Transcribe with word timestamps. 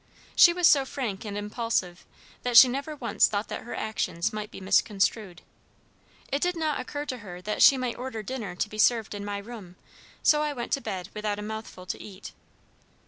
She 0.35 0.51
was 0.51 0.65
so 0.67 0.83
frank 0.83 1.25
and 1.25 1.37
impulsive 1.37 2.07
that 2.41 2.57
she 2.57 2.67
never 2.67 2.95
once 2.95 3.27
thought 3.27 3.49
that 3.49 3.61
her 3.61 3.75
actions 3.75 4.33
might 4.33 4.49
be 4.49 4.59
misconstrued. 4.59 5.43
It 6.31 6.41
did 6.41 6.55
not 6.57 6.79
occur 6.79 7.05
to 7.05 7.19
her 7.19 7.39
that 7.43 7.61
she 7.61 7.77
might 7.77 7.99
order 7.99 8.23
dinner 8.23 8.55
to 8.55 8.67
be 8.67 8.79
served 8.79 9.13
in 9.13 9.23
my 9.23 9.37
room, 9.37 9.75
so 10.23 10.41
I 10.41 10.53
went 10.53 10.71
to 10.71 10.81
bed 10.81 11.09
without 11.13 11.37
a 11.37 11.43
mouthful 11.43 11.85
to 11.85 12.01
eat. 12.01 12.31